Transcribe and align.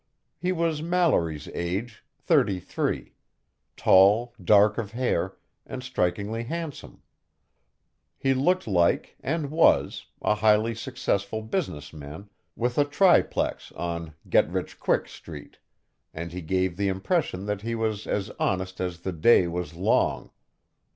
He 0.39 0.51
was 0.51 0.81
Mallory's 0.81 1.47
age 1.49 2.03
thirty 2.17 2.59
three 2.59 3.13
tall, 3.77 4.33
dark 4.43 4.79
of 4.79 4.93
hair, 4.93 5.37
and 5.63 5.83
strikingly 5.83 6.41
handsome. 6.45 7.03
He 8.17 8.33
looked 8.33 8.65
like 8.67 9.15
and 9.19 9.51
was 9.51 10.07
a 10.23 10.33
highly 10.33 10.73
successful 10.73 11.43
businessman 11.43 12.31
with 12.55 12.79
a 12.79 12.83
triplex 12.85 13.71
on 13.73 14.15
Get 14.27 14.49
Rich 14.49 14.79
Quick 14.79 15.07
Street, 15.07 15.59
and 16.15 16.31
he 16.31 16.41
gave 16.41 16.77
the 16.77 16.87
impression 16.87 17.45
that 17.45 17.61
he 17.61 17.75
was 17.75 18.07
as 18.07 18.31
honest 18.39 18.81
as 18.81 19.01
the 19.01 19.13
day 19.13 19.45
was 19.47 19.75
long. 19.75 20.31